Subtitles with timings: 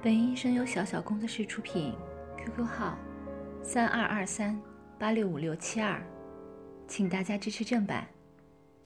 [0.00, 1.92] 本音声由小小工作室出品
[2.36, 2.96] ，QQ 号
[3.64, 4.56] 三二二三
[4.96, 6.00] 八六五六七二，
[6.86, 8.06] 请大家支持正版。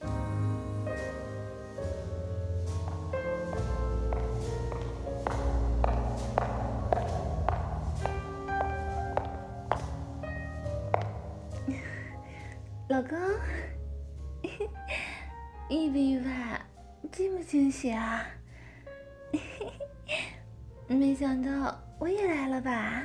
[12.89, 13.15] 老公，
[15.69, 16.59] 意不意外？
[17.11, 18.25] 惊不惊喜啊！
[20.93, 23.03] 没想到我也来了吧？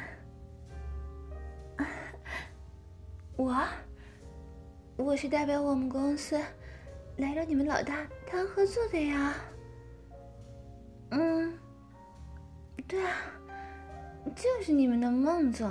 [3.36, 3.56] 我，
[4.96, 6.40] 我是代表我们公司
[7.16, 9.34] 来找你们老大谈合作的呀。
[11.10, 11.56] 嗯，
[12.86, 13.12] 对啊，
[14.34, 15.68] 就是你们的孟总。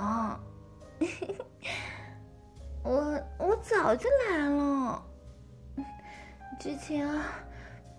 [2.82, 5.06] 我我早就来了，
[6.58, 7.44] 之前啊，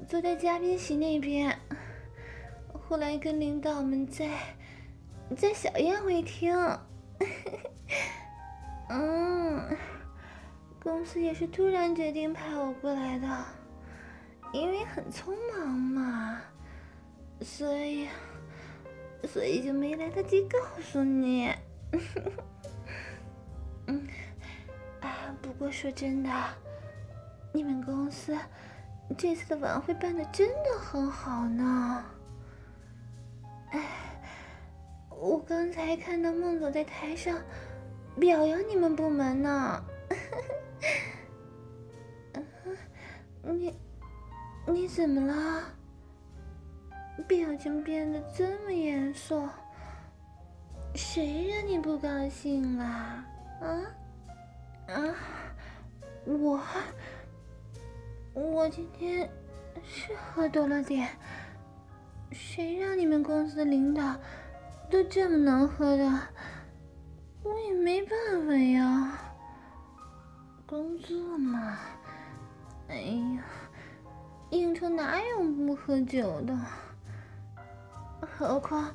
[0.08, 1.58] 坐在嘉宾席那边。
[2.90, 4.28] 后来跟领导们在
[5.38, 6.52] 在小宴会厅，
[8.90, 9.78] 嗯，
[10.82, 13.46] 公司也是突然决定派我过来的，
[14.52, 16.42] 因为很匆忙嘛，
[17.42, 18.10] 所以
[19.28, 21.54] 所以就没来得及告诉你。
[23.86, 24.08] 嗯，
[25.02, 26.30] 啊，不过说真的，
[27.54, 28.36] 你们公司
[29.16, 32.04] 这次的晚会办的真的很好呢。
[35.20, 37.38] 我刚才看到孟总在台上
[38.18, 39.84] 表扬你们部门呢。
[43.44, 43.78] 你
[44.68, 45.64] 你怎么了？
[47.28, 49.46] 表情变得这么严肃？
[50.96, 52.86] 谁让你不高兴了？
[52.86, 53.26] 啊
[54.88, 55.16] 啊！
[56.26, 56.62] 我
[58.34, 59.30] 我今天
[59.84, 61.10] 是喝多了点。
[62.32, 64.16] 谁让你们公司领导
[64.90, 66.20] 都这么能喝的？
[67.44, 69.18] 我也没办法呀。
[70.66, 71.78] 工作嘛，
[72.88, 73.44] 哎呀，
[74.50, 76.58] 应酬哪有不喝酒的？
[78.22, 78.94] 何况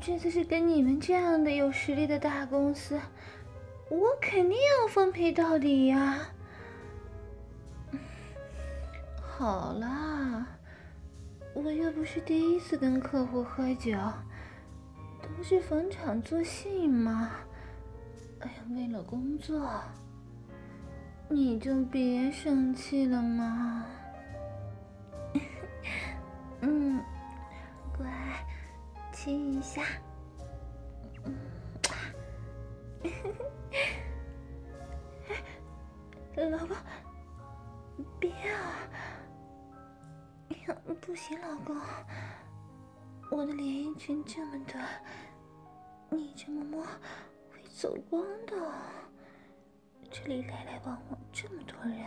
[0.00, 3.00] 这次是跟你们这样的有实力的大公司，
[3.90, 6.28] 我肯定要奉陪到底呀。
[9.18, 10.46] 好了。
[11.54, 13.96] 我又不是第一次跟客户喝酒，
[15.36, 17.32] 不是逢场作戏吗。
[18.40, 19.70] 哎呀，为了工作，
[21.28, 23.84] 你就别生气了嘛。
[26.62, 27.04] 嗯，
[27.96, 28.06] 乖，
[29.12, 29.82] 亲一下。
[31.24, 31.36] 嗯，
[36.50, 36.76] 老公，
[38.18, 38.72] 别啊。
[41.00, 41.76] 不行，老公，
[43.30, 44.84] 我的连衣裙这么短，
[46.10, 46.82] 你这么摸
[47.50, 48.56] 会走光的。
[50.10, 52.06] 这里来来往往这么多人。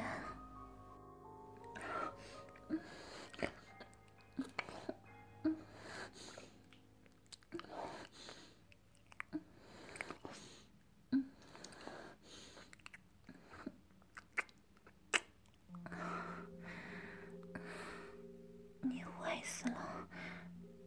[18.82, 20.08] 你坏死了！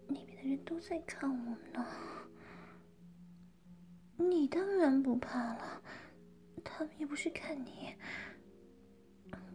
[0.09, 1.87] 那边的人都在看我呢，
[4.33, 5.83] 你当然不怕了。
[6.65, 7.95] 他们也不是看你，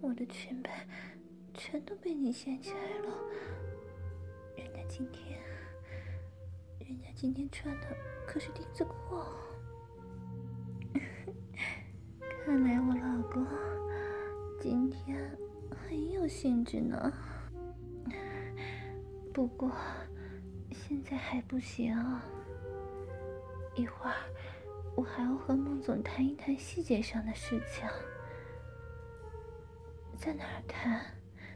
[0.02, 0.88] 我的裙摆
[1.54, 3.18] 全都被你掀起来了。
[4.56, 5.40] 人家今天，
[6.80, 7.88] 人家今天穿的
[8.28, 9.24] 可是丁字裤。
[12.46, 13.46] 看来我老公
[14.62, 15.38] 今天
[15.72, 17.12] 很有兴致呢。
[19.34, 19.72] 不过。
[20.70, 21.98] 现在还不行，
[23.76, 24.16] 一会儿
[24.98, 27.88] 我还要和孟总谈一谈细节上的事情。
[30.18, 31.00] 在哪儿谈？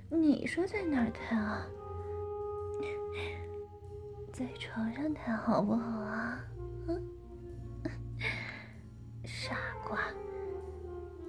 [0.09, 1.65] 你说在哪儿谈啊？
[4.31, 6.39] 在床上谈好不好啊？
[9.25, 9.97] 傻瓜，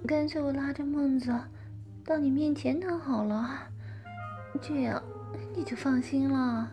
[0.05, 1.35] 干脆我拉着孟总
[2.05, 3.67] 到你面前谈好了，
[4.61, 5.01] 这样
[5.55, 6.71] 你就放心了。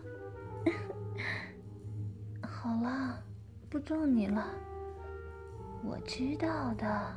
[2.47, 3.23] 好了，
[3.71, 4.45] 不揍你了。
[5.83, 7.15] 我知道的，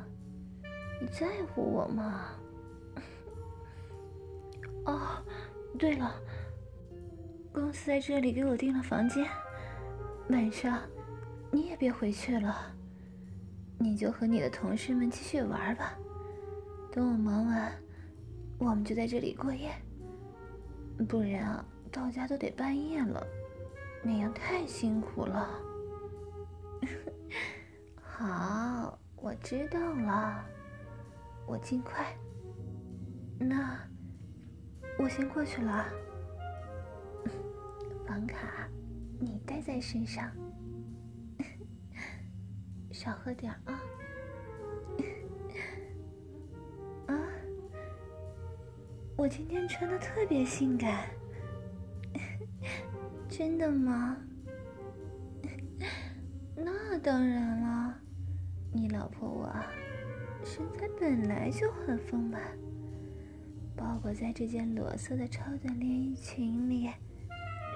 [0.99, 2.25] 你在乎我吗？
[4.85, 5.23] 哦，
[5.77, 6.15] 对了，
[7.53, 9.27] 公司在这里给我订了房间，
[10.29, 10.81] 晚上
[11.51, 12.73] 你也别回去了，
[13.77, 15.97] 你就和你的同事们继续玩吧。
[16.91, 17.71] 等我忙完，
[18.57, 19.71] 我们就在这里过夜。
[21.07, 23.25] 不然啊，到家都得半夜了。
[24.01, 25.49] 那样太辛苦了。
[28.17, 30.45] 好，我知道了，
[31.45, 32.15] 我尽快。
[33.37, 33.77] 那
[34.97, 35.85] 我先过去了。
[38.07, 38.69] 房卡
[39.19, 40.31] 你带在身上，
[42.93, 43.83] 少喝点啊。
[47.11, 47.19] 啊，
[49.17, 51.09] 我今天穿的特别性感。
[53.27, 54.15] 真的吗？
[56.55, 57.74] 那当然了，
[58.75, 59.49] 你老婆我
[60.43, 62.41] 身材本来就很丰满，
[63.73, 66.89] 包裹在这件裸色的超短连衣裙里，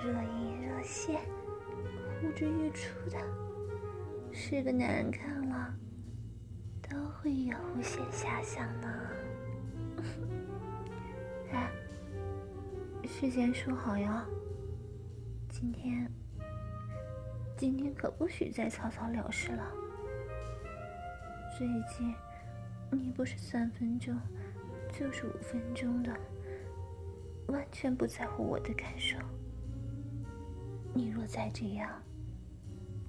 [0.04, 1.22] 若隐若现，
[2.20, 3.18] 呼之欲出的，
[4.34, 5.74] 是个男人看了
[6.82, 9.10] 都会有无限遐想呢。
[11.54, 11.72] 哎，
[13.08, 14.26] 事先说好呀。
[15.48, 16.12] 今天，
[17.56, 19.64] 今天可不许再草草了事了。
[21.60, 22.16] 最近，
[22.90, 24.18] 你不是三分钟，
[24.98, 26.18] 就是五分钟的，
[27.48, 29.18] 完全不在乎我的感受。
[30.94, 32.02] 你若再这样，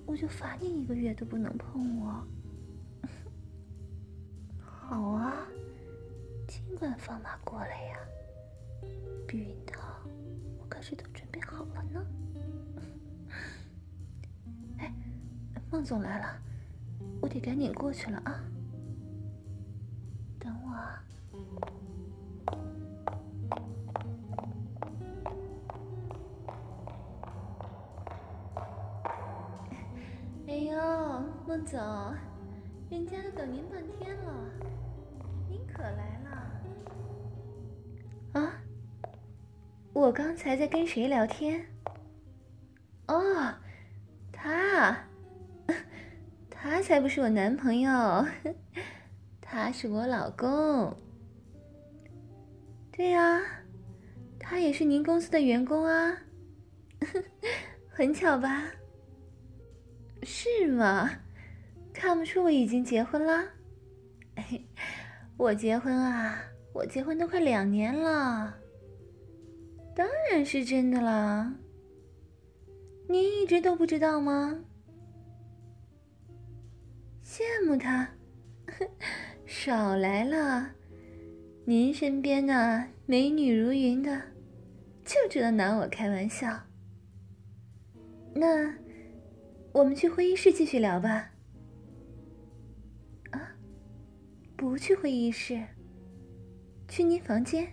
[0.04, 2.26] 我就罚你一个月都不能碰我。
[4.58, 5.46] 好啊，
[6.48, 7.98] 尽管放马过来呀，
[9.28, 9.80] 避孕套
[10.58, 12.04] 我可是都准备好了呢。
[14.78, 14.92] 哎
[15.70, 16.42] 孟总来了，
[17.20, 18.42] 我得赶紧过去了啊！
[20.38, 20.70] 等我。
[30.48, 30.74] 哎呦，
[31.46, 31.78] 孟总，
[32.90, 34.32] 人家都等您半天了，
[35.48, 36.30] 您可来了。
[38.40, 38.52] 啊？
[39.92, 41.66] 我刚才在跟谁聊天？
[43.08, 43.54] 哦，
[44.32, 44.96] 他。
[46.62, 47.90] 他才不是我男朋友，
[49.40, 50.94] 他是我老公。
[52.92, 53.40] 对呀，
[54.38, 56.18] 他也是您公司的员工啊，
[57.88, 58.66] 很巧吧？
[60.22, 61.10] 是吗？
[61.94, 63.42] 看不出我已经结婚了？
[65.38, 66.42] 我结婚啊，
[66.74, 68.54] 我结婚都快两年了，
[69.96, 71.54] 当然是真的了。
[73.08, 74.62] 您一直都不知道吗？
[77.30, 78.10] 羡慕他，
[79.46, 80.68] 少来了！
[81.64, 84.20] 您身边呢，美女如云的，
[85.04, 86.60] 就知道拿我开玩笑。
[88.34, 88.74] 那，
[89.70, 91.30] 我们去会议室继续聊吧。
[93.30, 93.54] 啊，
[94.56, 95.64] 不去会议室，
[96.88, 97.64] 去您房间。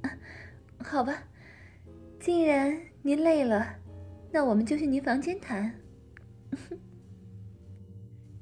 [0.00, 0.18] 啊，
[0.78, 1.24] 好吧，
[2.18, 3.76] 既然您累了，
[4.32, 5.78] 那我们就去您房间谈。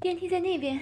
[0.04, 0.78] 电梯在那边。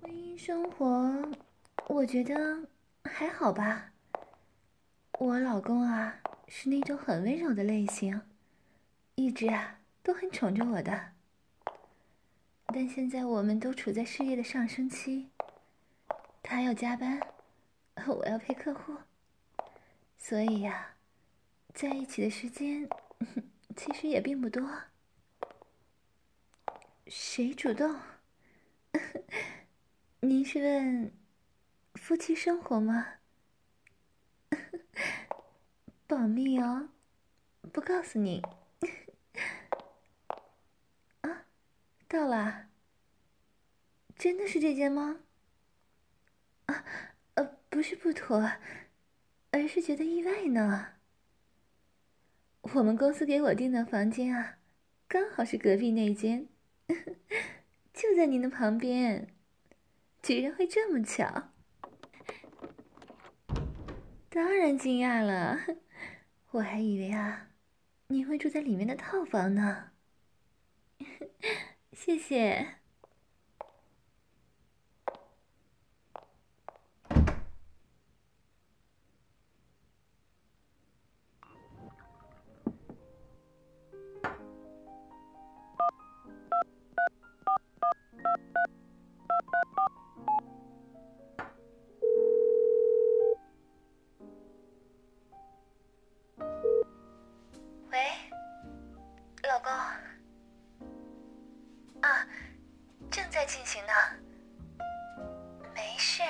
[0.00, 1.28] 婚姻生活，
[1.88, 2.68] 我觉得
[3.02, 3.90] 还好吧。
[5.18, 8.22] 我老公啊，是那种很温柔的类型，
[9.16, 11.14] 一直啊都很宠着我的。
[12.66, 15.30] 但现在我们都处在事业的上升期，
[16.44, 17.20] 他要加班。
[18.08, 18.96] 我要陪客户，
[20.16, 20.96] 所以呀，
[21.74, 22.88] 在一起的时间
[23.76, 24.82] 其实也并不多。
[27.06, 28.00] 谁主动？
[30.20, 31.12] 您是问
[31.94, 33.06] 夫妻生活吗？
[36.06, 36.88] 保密哦，
[37.72, 38.42] 不告诉你。
[41.20, 41.44] 啊，
[42.08, 42.68] 到了。
[44.16, 45.20] 真的是这间吗？
[46.66, 46.84] 啊。
[47.70, 48.52] 不是不妥，
[49.52, 50.88] 而是觉得意外呢。
[52.74, 54.58] 我们公司给我订的房间啊，
[55.08, 56.48] 刚好是隔壁那间，
[57.94, 59.28] 就在您的旁边，
[60.20, 61.52] 居然会这么巧。
[64.28, 65.58] 当然惊讶了，
[66.50, 67.50] 我还以为啊，
[68.08, 69.92] 你会住在里面的套房呢。
[71.92, 72.79] 谢谢。
[97.90, 97.98] 喂，
[99.42, 99.72] 老公
[102.02, 102.26] 啊，
[103.10, 103.92] 正在进行呢。
[105.74, 106.22] 没事，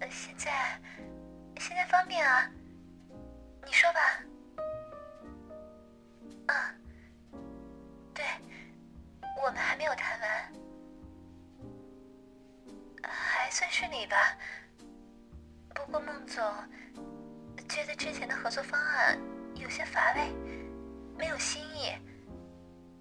[0.00, 0.80] 呃，现在
[1.58, 2.50] 现在方便啊，
[3.64, 4.00] 你说吧。
[9.80, 10.52] 没有谈完，
[13.02, 14.36] 还算顺利吧。
[15.74, 16.44] 不过孟总
[17.66, 19.18] 觉得之前的合作方案
[19.54, 20.34] 有些乏味，
[21.16, 21.96] 没有新意，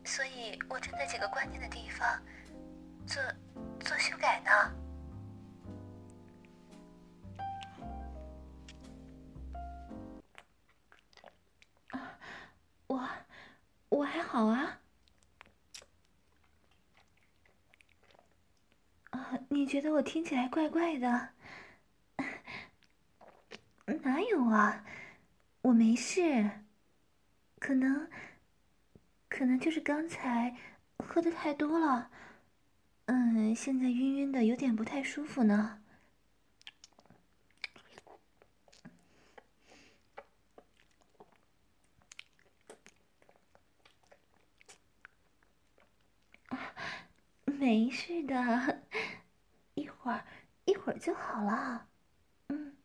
[0.06, 2.08] 所以我正在几个关键的地方
[3.06, 3.22] 做
[3.82, 4.50] 做修改呢。
[12.88, 13.10] 我
[13.90, 14.80] 我还好啊。
[19.12, 21.30] 啊，你觉得我听起来怪怪的？
[24.02, 24.84] 哪有啊，
[25.62, 26.64] 我没事。
[27.60, 28.10] 可能，
[29.30, 30.56] 可能就是刚才
[30.98, 32.10] 喝的太多了。
[33.06, 35.82] 嗯，现在晕晕的，有点不太舒服呢。
[47.46, 48.82] 没事的，
[50.00, 50.24] 会儿
[50.66, 51.88] 一会儿就好了。
[52.50, 52.76] 嗯。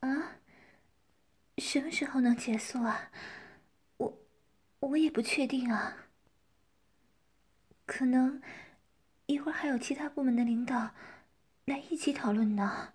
[0.00, 0.34] 啊
[1.58, 3.10] 什么时候能结束啊？
[4.86, 6.08] 我也不确定啊。
[7.86, 8.40] 可能
[9.26, 10.90] 一会儿还有其他部门的领导
[11.64, 12.94] 来一起讨论呢。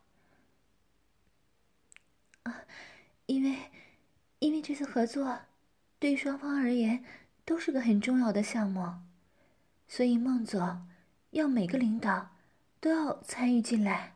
[2.43, 2.65] 啊，
[3.27, 3.71] 因为
[4.39, 5.41] 因为这次合作
[5.99, 7.03] 对双方而言
[7.45, 9.01] 都是个很重要的项目，
[9.87, 10.87] 所以孟总
[11.31, 12.29] 要每个领导
[12.79, 14.15] 都要参与进来。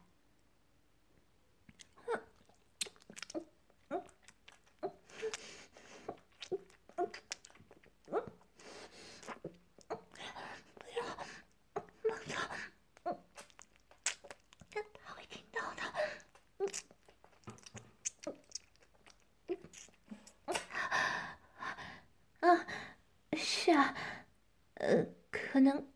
[25.54, 25.88] 可能，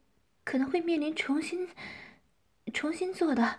[0.43, 1.67] 可能会面临重新、
[2.71, 3.57] 重新做的，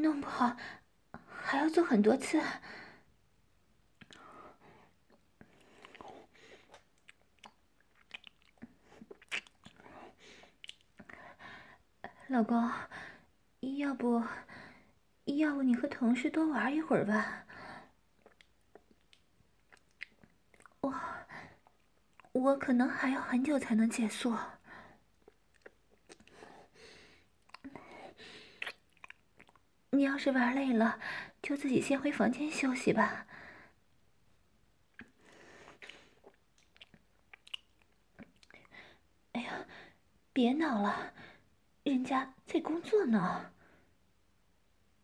[0.00, 0.56] 弄不好
[1.28, 2.40] 还要做很多次。
[12.28, 12.72] 老公，
[13.76, 14.24] 要不，
[15.26, 17.44] 要不你和同事多玩一会儿吧。
[20.80, 20.94] 我，
[22.48, 24.34] 我可能还要很久才能结束。
[29.90, 30.98] 你要是玩累了，
[31.42, 33.26] 就自己先回房间休息吧。
[39.32, 39.66] 哎呀，
[40.32, 41.12] 别闹了，
[41.82, 43.52] 人家在工作呢。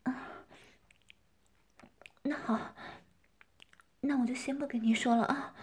[0.03, 0.45] 啊，
[2.23, 2.75] 那好，
[3.99, 5.53] 那我就先不跟你说了啊。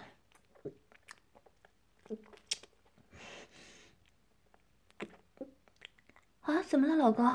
[6.43, 7.25] 啊，怎么了，老公？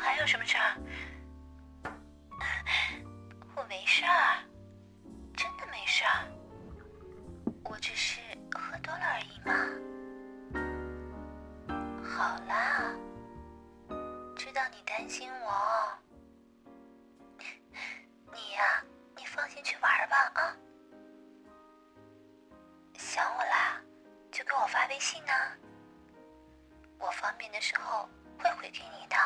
[0.00, 0.76] 还有什么事儿？
[3.54, 4.42] 我没事儿，
[5.36, 6.26] 真的没事儿。
[7.64, 8.18] 我只是
[8.54, 9.52] 喝多了而已嘛。
[12.02, 12.94] 好啦，
[14.34, 15.98] 知道你担心我。
[18.32, 18.82] 你呀，
[19.16, 20.56] 你放心去玩吧啊。
[22.96, 23.78] 想我啦，
[24.32, 25.32] 就给我发微信呢。
[27.00, 29.16] 我方便的时候会回给你的。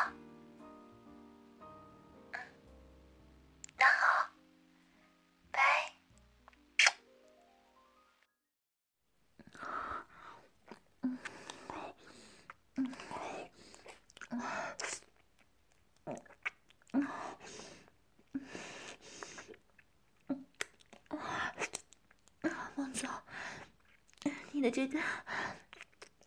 [24.71, 24.99] 这个，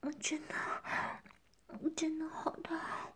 [0.01, 0.55] 我真的，
[1.99, 3.11] 真的好大。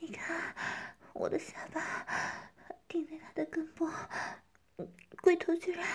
[0.00, 0.56] 你看，
[1.12, 2.50] 我的下巴
[2.88, 3.86] 顶在他的根部，
[5.20, 5.86] 龟头居然，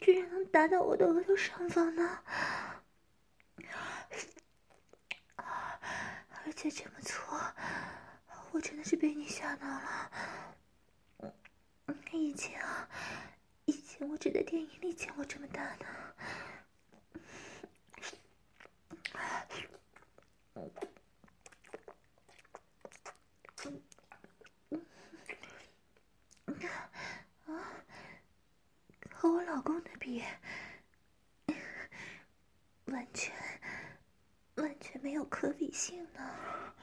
[0.00, 2.24] 居然能达到我的额头上方呢！
[5.36, 6.68] 而且。
[6.68, 7.22] 这么粗，
[8.50, 10.10] 我真的是被你吓到了。
[12.10, 12.60] 以前
[14.16, 15.84] 我只在电影里见过这么大的。
[29.10, 30.24] 和我老公的比，
[32.86, 33.34] 完全
[34.54, 36.74] 完全没有可比性呢。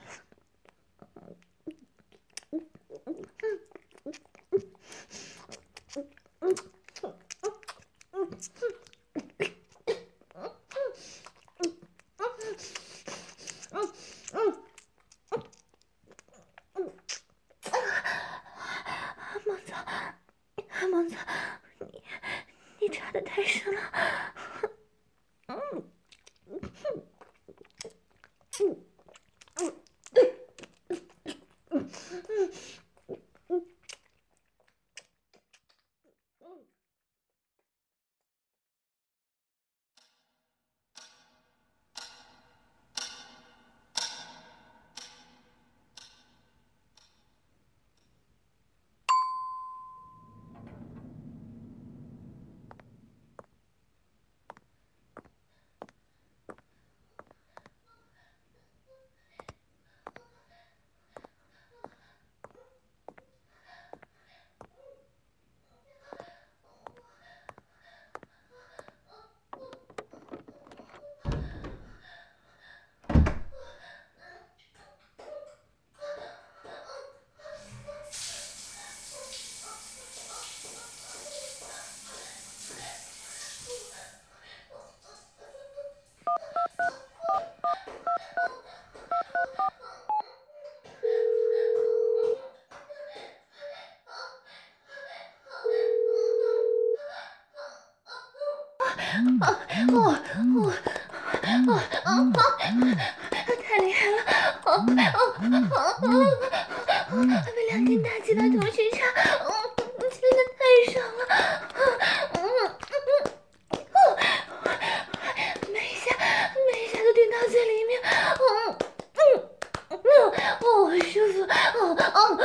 [122.03, 122.37] 嗯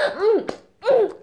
[0.80, 1.18] 嗯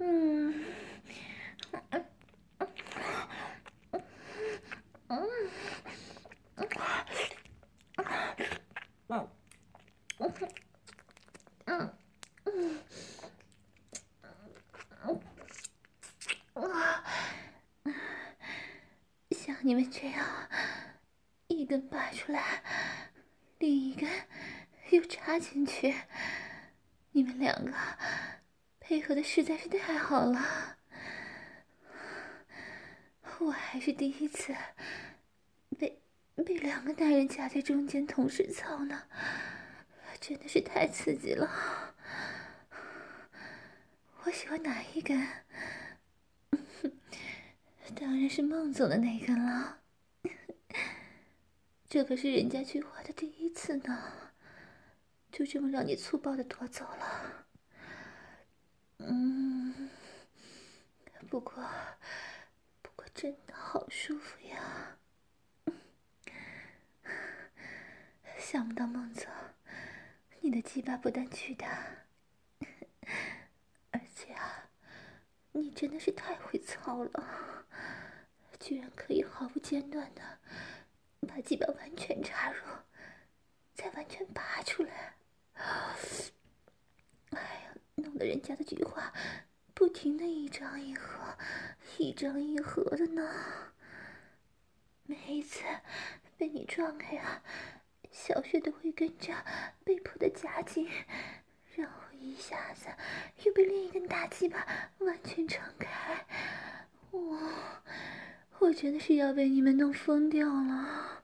[0.00, 0.54] 嗯，
[15.04, 15.20] 哦
[16.54, 16.64] 哦。
[19.60, 20.24] 你们这样
[21.48, 22.62] 一根拔出来，
[23.58, 24.08] 另一根
[24.90, 25.94] 又插进去，
[27.10, 27.72] 你们两个
[28.80, 30.76] 配合的实在是太好了。
[33.38, 34.52] 我还是第一次
[35.78, 36.02] 被
[36.44, 39.04] 被两个男人夹在中间同时操呢，
[40.20, 41.94] 真的是太刺激了。
[44.24, 45.24] 我喜欢哪一根？
[47.94, 49.78] 当然是孟总的那根了，
[51.88, 54.32] 这可是人家菊花的第一次呢，
[55.30, 57.46] 就这么让你粗暴的夺走了。
[58.98, 59.90] 嗯，
[61.30, 61.52] 不过，
[62.82, 64.98] 不过真的好舒服呀。
[68.38, 69.30] 想不到孟总，
[70.40, 71.68] 你的鸡巴不但巨大，
[73.90, 74.70] 而且啊，
[75.52, 77.64] 你真的是太会操了。
[78.58, 80.40] 居然可以毫不间断的
[81.28, 82.60] 把鸡巴完全插入，
[83.74, 85.14] 再完全拔出来。
[87.30, 89.12] 哎呀，弄得人家的菊花
[89.74, 91.36] 不停的一张一合，
[91.98, 93.30] 一张一合的呢。
[95.04, 95.62] 每一次
[96.36, 97.42] 被你撞开啊，
[98.10, 99.32] 小穴都会跟着
[99.84, 100.88] 被迫的夹紧，
[101.74, 102.88] 然后一下子
[103.44, 104.66] 又被另一根大鸡巴
[104.98, 106.26] 完全撑开。
[107.10, 107.38] 我！
[108.60, 111.22] 我真的是要被你们弄疯掉了，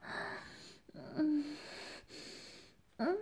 [1.17, 1.57] 嗯，
[2.99, 3.19] 嗯，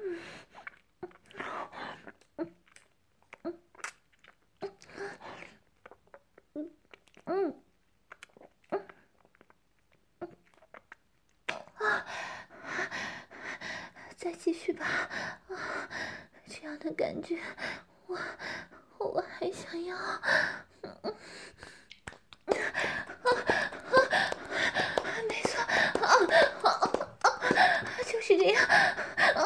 [7.24, 7.54] 嗯，
[8.70, 8.86] 嗯，
[11.76, 12.06] 啊，
[14.16, 14.84] 再继续吧，
[15.48, 15.88] 啊，
[16.48, 17.38] 这样的感觉，
[18.06, 18.18] 我，
[18.98, 19.50] 我还。
[19.52, 19.94] 想要。
[20.82, 21.14] 嗯，
[22.46, 22.56] 啊，
[25.28, 25.60] 没错，
[27.20, 27.28] 啊，
[28.06, 28.66] 就是这样，
[29.16, 29.42] 嗯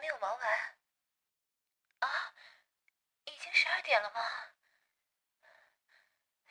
[0.03, 0.75] 没有忙完
[1.99, 2.35] 啊？
[3.23, 4.19] 已经十二点了吗？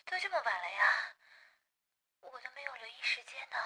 [0.06, 1.16] 都这么晚了呀，
[2.20, 3.56] 我都没有留意时间呢。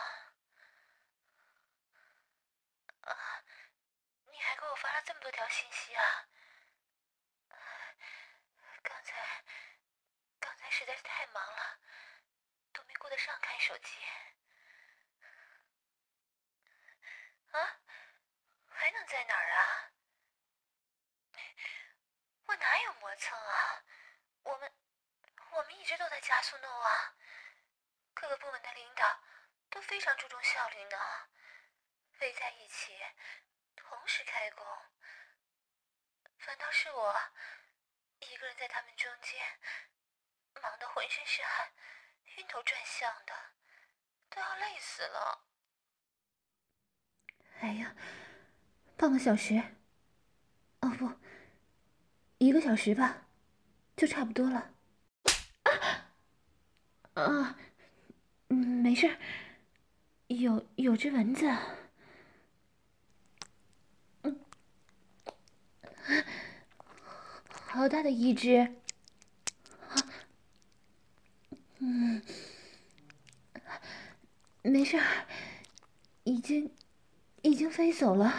[3.02, 3.44] 啊，
[4.24, 6.26] 你还给我发了这么多条信息啊！
[8.82, 9.44] 刚才，
[10.40, 11.78] 刚才实在是太忙了，
[12.72, 13.94] 都没顾得上看手机。
[17.52, 17.80] 啊？
[18.76, 19.92] 还能在哪儿啊？
[22.46, 23.82] 我哪有磨蹭啊？
[24.44, 24.72] 我们
[25.52, 27.16] 我们一直都在加速弄啊！
[28.14, 29.22] 各个部门的领导
[29.70, 30.96] 都非常注重效率呢，
[32.20, 32.96] 围在一起
[33.74, 34.64] 同时开工，
[36.38, 37.14] 反倒是我
[38.20, 39.58] 一个人在他们中间，
[40.62, 41.72] 忙得浑身是汗，
[42.36, 43.34] 晕头转向的，
[44.30, 45.44] 都要累死了。
[47.60, 47.94] 哎呀，
[48.96, 49.62] 半个小时，
[50.80, 51.10] 哦不。
[52.38, 53.26] 一个小时吧，
[53.96, 54.70] 就差不多了。
[57.14, 57.58] 啊，啊，
[58.48, 59.16] 嗯，没事，
[60.28, 61.50] 有有只蚊子，
[64.22, 64.38] 嗯，
[67.48, 68.76] 好大的一只，
[69.88, 69.96] 啊，
[71.78, 72.22] 嗯，
[74.62, 75.02] 没事，
[76.24, 76.70] 已经
[77.40, 78.34] 已经飞走了。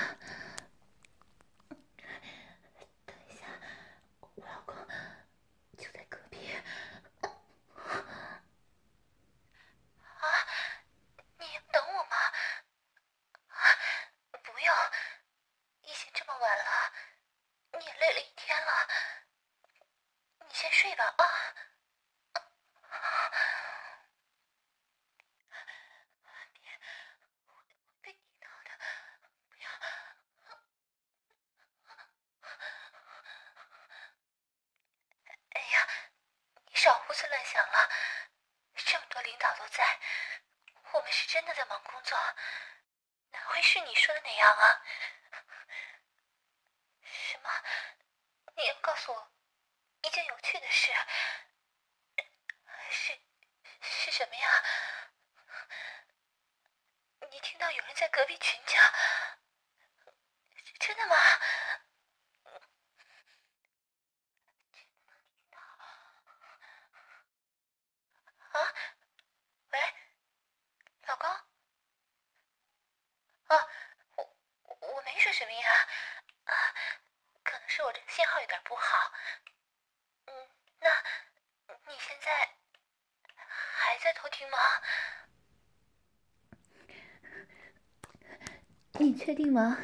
[89.57, 89.79] 吗？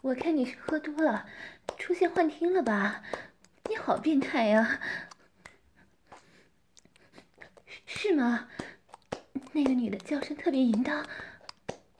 [0.00, 1.28] 我看你是喝多了，
[1.76, 3.02] 出现幻听了吧？
[3.68, 4.80] 你好变态呀！
[7.84, 8.48] 是吗？
[9.52, 11.06] 那个女的叫声特别淫荡，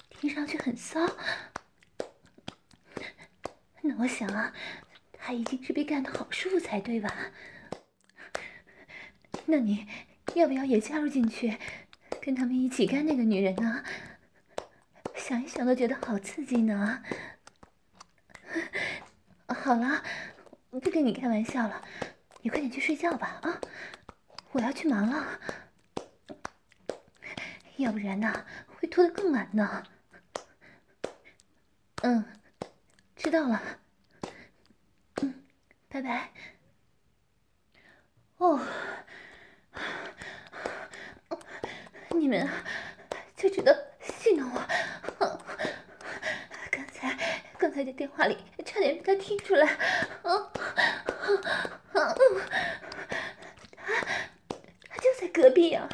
[0.09, 0.99] 听上去很骚。
[3.83, 4.55] 那我想啊，
[5.13, 7.15] 她一定是被干得好舒服才对吧？
[9.45, 9.87] 那你
[10.35, 11.59] 要不要也加入进去，
[12.23, 13.85] 跟他们一起干那个女人呢？
[15.31, 17.05] 想一想都觉得好刺激呢。
[19.47, 20.03] 好了，
[20.71, 21.85] 不跟你开玩笑了，
[22.43, 23.61] 你快点去睡觉吧啊！
[24.51, 25.39] 我要去忙了。
[27.77, 29.85] 要不然呢，会拖得更晚呢。
[32.03, 32.25] 嗯，
[33.15, 33.63] 知道了。
[35.23, 35.45] 嗯，
[35.89, 36.33] 拜拜。
[38.39, 38.61] 哦，
[42.19, 42.49] 你们
[43.37, 44.61] 就知道戏弄我。
[47.71, 49.65] 刚才，在电话里差点被他听出来。
[50.25, 50.51] 嗯，
[51.93, 52.13] 他，
[54.89, 55.89] 他就在隔壁啊。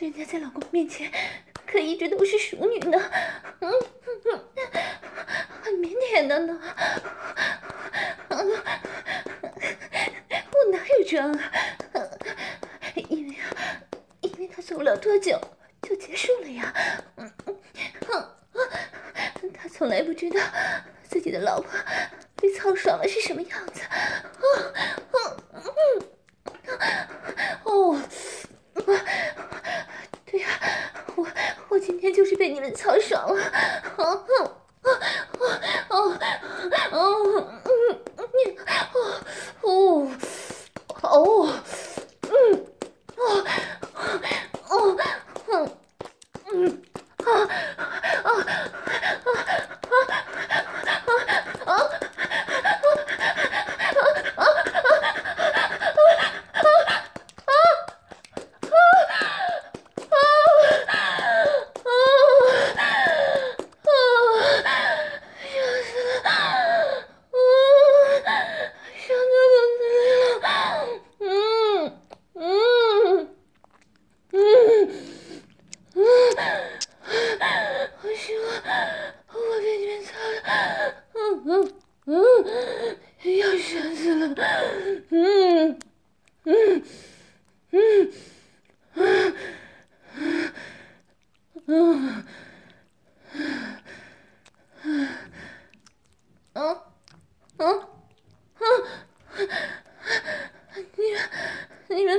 [0.00, 1.08] 人家在老公面前
[1.64, 3.00] 可一直都是淑女呢，
[3.60, 3.72] 嗯，
[5.62, 6.60] 很腼腆的呢。
[10.50, 11.40] 我哪有装啊？
[13.08, 13.46] 因为啊，
[14.22, 15.40] 因为他走不了多久
[15.82, 16.74] 就结束了呀。
[17.16, 17.56] 嗯嗯，
[19.52, 20.44] 他从来不知道
[21.08, 21.70] 自己的老婆
[22.36, 23.82] 被操爽了是什么样子。
[23.82, 24.44] 啊
[25.12, 25.16] 啊
[25.54, 25.70] 嗯，
[27.64, 28.00] 哦。
[30.26, 30.48] 对呀，
[31.16, 31.26] 我
[31.68, 34.50] 我今天就是被你们操爽了，啊啊
[34.82, 34.88] 啊
[35.88, 35.96] 啊
[36.90, 37.53] 啊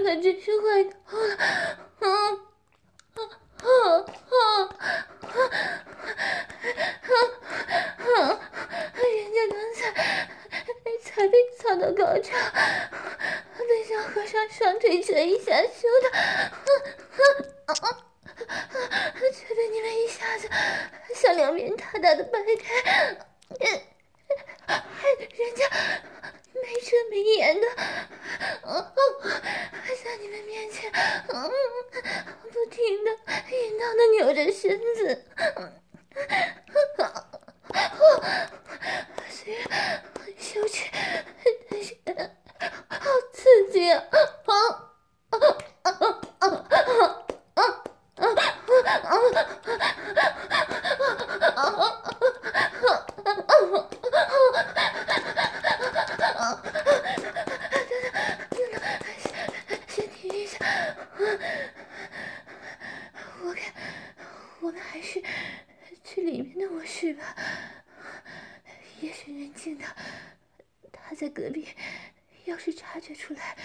[0.06, 1.80] 他就去坏掉了
[70.92, 71.68] 他在隔壁
[72.46, 73.58] 要是察觉出来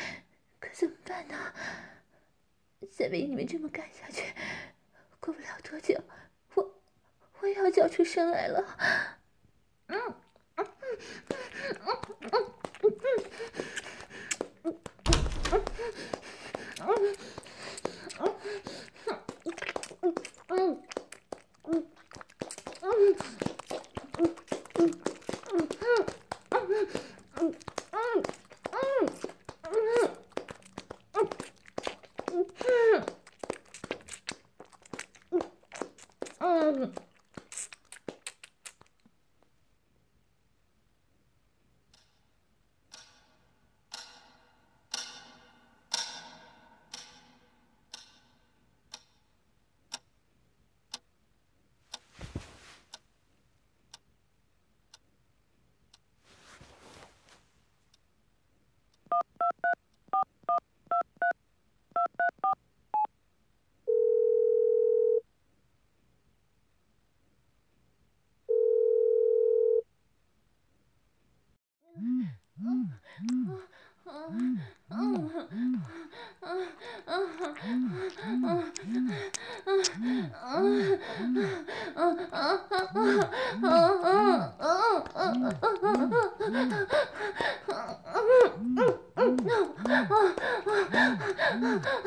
[0.59, 1.53] 可怎么办呢？
[2.91, 4.25] 再被你们这么干下去
[5.21, 6.03] 过不了多久
[6.55, 6.75] 我
[7.41, 9.19] 我也要叫出声来了。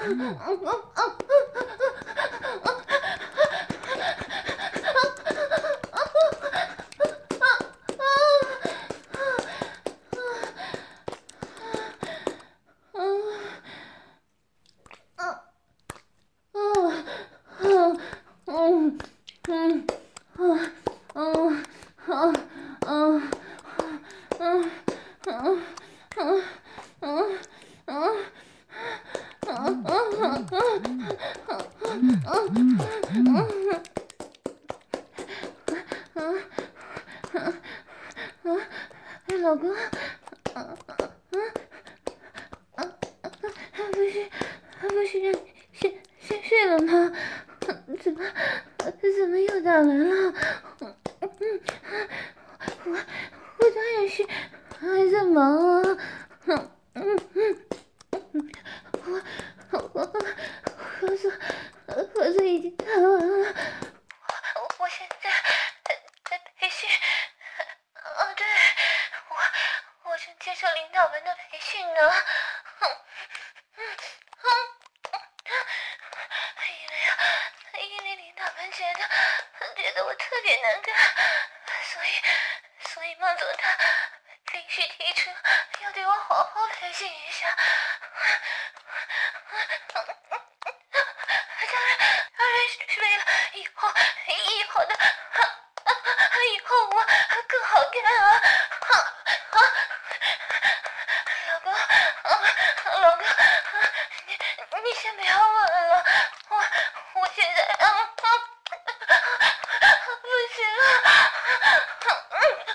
[0.04, 0.63] Come on.
[45.14, 45.40] 不是让你
[46.24, 47.14] 先睡了吗？
[47.60, 48.20] 怎么
[49.20, 50.34] 怎么又打来了？
[50.80, 50.88] 我
[52.88, 54.26] 我当然是
[54.80, 55.73] 还在忙啊。